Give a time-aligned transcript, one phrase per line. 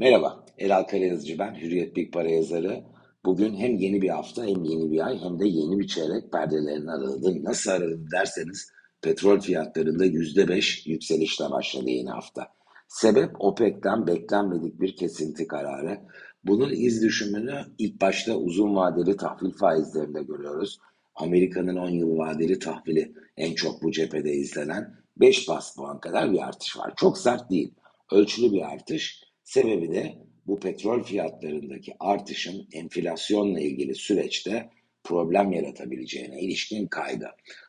[0.00, 2.84] Merhaba, Elal Karayazıcı ben, Hürriyet Big Para yazarı.
[3.24, 6.90] Bugün hem yeni bir hafta hem yeni bir ay hem de yeni bir çeyrek perdelerini
[6.90, 7.44] aradım.
[7.44, 8.72] Nasıl aradım derseniz
[9.02, 12.48] petrol fiyatlarında %5 yükselişle başladı yeni hafta.
[12.88, 16.00] Sebep OPEC'ten beklenmedik bir kesinti kararı.
[16.44, 20.78] Bunun iz düşümünü ilk başta uzun vadeli tahvil faizlerinde görüyoruz.
[21.14, 26.48] Amerika'nın 10 yıl vadeli tahvili en çok bu cephede izlenen 5 bas puan kadar bir
[26.48, 26.92] artış var.
[26.96, 27.74] Çok sert değil,
[28.12, 29.27] ölçülü bir artış.
[29.48, 30.14] Sebebi de
[30.46, 34.70] bu petrol fiyatlarındaki artışın enflasyonla ilgili süreçte
[35.04, 37.26] problem yaratabileceğine ilişkin kaygı.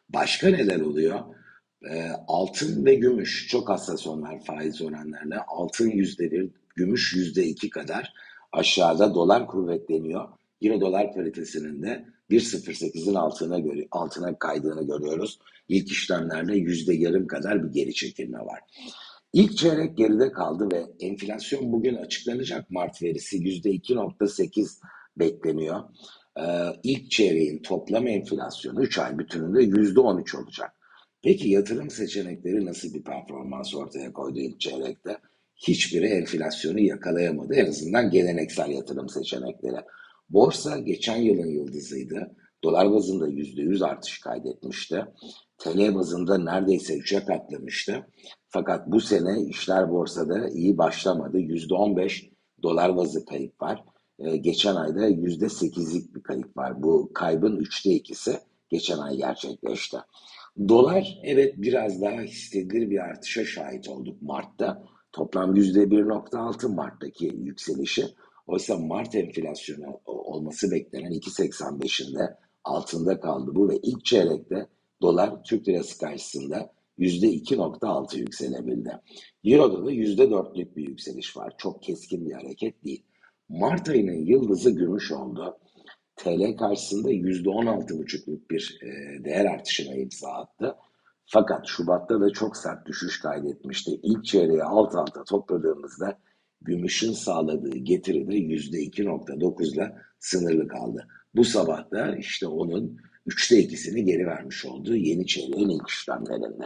[0.10, 1.20] Başka neler oluyor?
[1.92, 5.46] E, altın ve gümüş çok hassas onlar faiz oranlarına.
[5.48, 8.14] Altın yüzde bir, gümüş yüzde iki kadar
[8.52, 10.30] aşağıda dolar kuvvetleniyor.
[10.62, 15.40] Yine dolar paritesinin de 1.08'in altına, göre, altına kaydığını görüyoruz.
[15.70, 18.60] İlk işlemlerde yüzde yarım kadar bir geri çekilme var.
[19.34, 24.82] İlk çeyrek geride kaldı ve enflasyon bugün açıklanacak Mart verisi %2.8
[25.18, 25.84] bekleniyor.
[26.40, 26.44] Ee,
[26.84, 30.72] ilk çeyreğin toplam enflasyonu 3 ay bütününde %13 olacak.
[31.24, 35.18] Peki yatırım seçenekleri nasıl bir performans ortaya koydu ilk çeyrekte?
[35.56, 37.56] Hiçbiri enflasyonu yakalayamadı.
[37.56, 39.78] En azından geleneksel yatırım seçenekleri.
[40.30, 42.36] Borsa geçen yılın yıldızıydı.
[42.64, 45.06] Dolar bazında %100 artış kaydetmişti.
[45.58, 48.08] TL bazında neredeyse 3'e katlamıştı.
[48.48, 51.40] Fakat bu sene işler borsada iyi başlamadı.
[51.40, 52.30] %15
[52.64, 53.84] dolar bazı kayıp var.
[54.20, 56.84] Ee, geçen ayda %8'lik bir kayıp var.
[56.84, 59.98] Bu kaybın üçte ikisi geçen ay gerçekleşti.
[60.68, 64.84] Dolar evet biraz daha hissedilir bir artışa şahit olduk Mart'ta.
[65.12, 68.06] Toplam %1.6 Mart'taki yükselişi.
[68.48, 72.36] Oysa Mart enflasyonu olması beklenen 2.85'inde
[72.70, 74.68] altında kaldı bu ve ilk çeyrekte
[75.02, 78.92] dolar Türk lirası karşısında %2.6 yükselebildi.
[79.44, 81.54] Euro'da da %4'lük bir yükseliş var.
[81.58, 83.04] Çok keskin bir hareket değil.
[83.50, 85.58] Mart ayının yıldızı gümüş oldu.
[86.16, 90.76] TL karşısında %16,5'luk bir e, değer artışına imza attı.
[91.26, 94.00] Fakat Şubat'ta da çok sert düşüş kaydetmişti.
[94.04, 96.20] İlk çeyreği alt alta topladığımızda
[96.62, 101.08] gümüşün sağladığı getiri de %2.9 ile sınırlı kaldı.
[101.36, 106.66] Bu sabah da işte onun üçte ikisini geri vermiş olduğu yeni çeyreğin ilk işlemlerinde.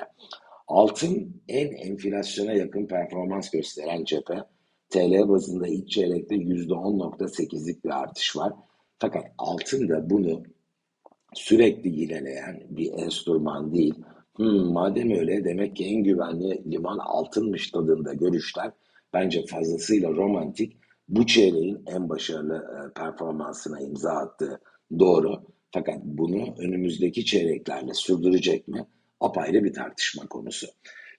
[0.68, 4.44] Altın en enflasyona yakın performans gösteren cephe.
[4.90, 8.54] TL bazında ilk çeyrekte %10.8'lik bir artış var.
[9.00, 10.44] Fakat altın da bunu
[11.34, 13.96] sürekli yineleyen bir enstrüman değil.
[14.36, 18.72] Hmm, madem öyle demek ki en güvenli liman altınmış tadında görüşler
[19.14, 20.78] bence fazlasıyla romantik.
[21.08, 24.60] Bu çeyreğin en başarılı e, performansına imza attığı
[25.00, 25.44] doğru.
[25.72, 28.88] Fakat bunu önümüzdeki çeyreklerle sürdürecek mi?
[29.20, 30.68] Apayrı bir tartışma konusu.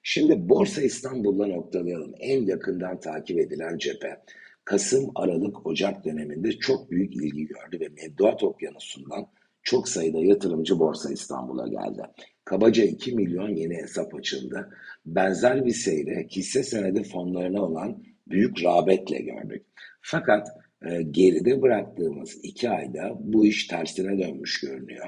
[0.03, 2.13] Şimdi Borsa İstanbul'da noktalayalım.
[2.19, 4.17] En yakından takip edilen cephe.
[4.65, 9.27] Kasım, Aralık, Ocak döneminde çok büyük ilgi gördü ve Mevduat Okyanusu'ndan
[9.63, 12.03] çok sayıda yatırımcı Borsa İstanbul'a geldi.
[12.45, 14.71] Kabaca 2 milyon yeni hesap açıldı.
[15.07, 19.67] Benzer bir seyre hisse senedi fonlarına olan büyük rağbetle gördük.
[20.01, 20.49] Fakat
[20.83, 25.07] e, geride bıraktığımız iki ayda bu iş tersine dönmüş görünüyor.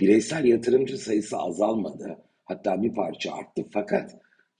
[0.00, 2.18] Bireysel yatırımcı sayısı azalmadı.
[2.44, 3.62] Hatta bir parça arttı.
[3.72, 4.16] Fakat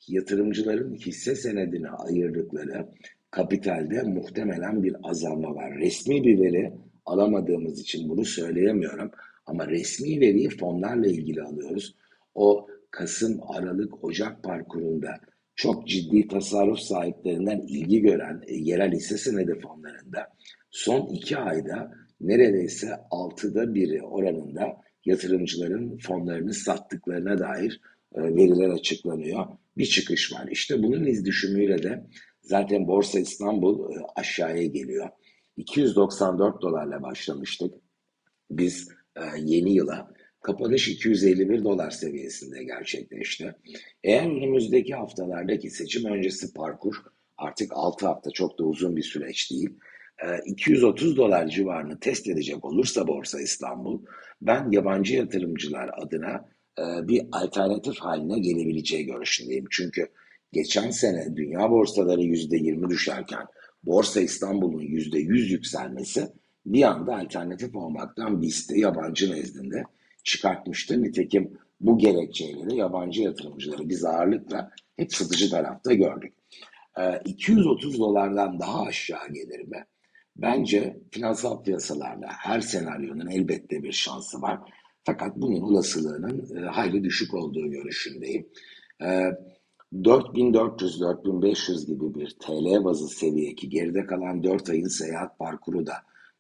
[0.08, 2.88] yatırımcıların hisse senedine ayırdıkları
[3.30, 5.74] kapitalde muhtemelen bir azalma var.
[5.74, 6.72] Resmi bir veri
[7.06, 9.10] alamadığımız için bunu söyleyemiyorum.
[9.46, 11.96] Ama resmi veriyi fonlarla ilgili alıyoruz.
[12.34, 15.20] O Kasım, Aralık, Ocak parkurunda
[15.56, 20.28] çok ciddi tasarruf sahiplerinden ilgi gören e, yerel hisse senedi fonlarında
[20.70, 27.80] son iki ayda neredeyse altıda biri oranında yatırımcıların fonlarını sattıklarına dair
[28.14, 29.46] e, veriler açıklanıyor.
[29.76, 30.48] Bir çıkış var.
[30.50, 32.06] İşte bunun iz düşümüyle de
[32.42, 35.08] zaten Borsa İstanbul e, aşağıya geliyor.
[35.56, 37.74] 294 dolarla başlamıştık.
[38.50, 38.88] Biz
[39.44, 43.54] yeni yıla Kapanış 251 dolar seviyesinde gerçekleşti.
[44.04, 46.94] Eğer önümüzdeki haftalardaki seçim öncesi parkur
[47.38, 49.70] artık 6 hafta çok da uzun bir süreç değil.
[50.46, 54.02] 230 e, dolar civarını test edecek olursa Borsa İstanbul,
[54.42, 56.48] ben yabancı yatırımcılar adına
[56.78, 59.64] e, bir alternatif haline gelebileceği görüşündeyim.
[59.70, 60.08] Çünkü
[60.52, 63.46] geçen sene dünya borsaları %20 düşerken
[63.82, 66.28] Borsa İstanbul'un %100 yükselmesi
[66.66, 69.84] bir anda alternatif olmaktan BIST'te yabancı nezdinde
[70.24, 71.02] çıkartmıştı.
[71.02, 76.34] Nitekim bu gerekçeyle yabancı yatırımcıları biz ağırlıkla hep satıcı tarafta gördük.
[77.24, 79.86] 230 ee, dolardan daha aşağı gelir mi?
[80.36, 84.60] Bence finansal piyasalarda her senaryonun elbette bir şansı var.
[85.04, 88.48] Fakat bunun olasılığının e, hayli düşük olduğu görüşündeyim.
[89.02, 89.30] Ee,
[89.92, 95.94] 4400-4500 gibi bir TL bazı seviye ki geride kalan 4 ayın seyahat parkuru da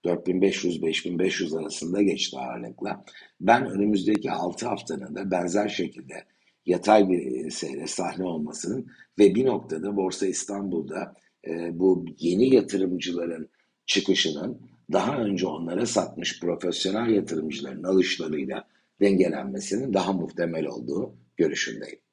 [0.04, 3.04] 4500-5500 arasında geçti ağırlıkla.
[3.40, 6.24] Ben önümüzdeki 6 haftanın da benzer şekilde
[6.66, 8.86] yatay bir seyre sahne olmasının
[9.18, 11.14] ve bir noktada Borsa İstanbul'da
[11.48, 13.48] e, bu yeni yatırımcıların
[13.86, 14.60] çıkışının
[14.92, 18.68] daha önce onlara satmış profesyonel yatırımcıların alışlarıyla
[19.00, 22.03] dengelenmesinin daha muhtemel olduğu görüşündeyim.